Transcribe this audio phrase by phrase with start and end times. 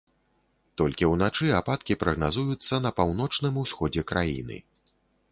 [0.81, 4.57] Толькі ўначы ападкі прагназуюцца на паўночным усходзе краіны.